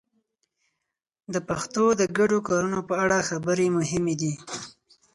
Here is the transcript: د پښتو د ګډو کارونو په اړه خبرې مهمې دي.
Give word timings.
د 1.33 1.35
پښتو 1.49 1.83
د 1.99 2.01
ګډو 2.17 2.37
کارونو 2.47 2.79
په 2.89 2.93
اړه 3.03 3.25
خبرې 3.29 3.67
مهمې 3.77 4.15
دي. 4.21 4.33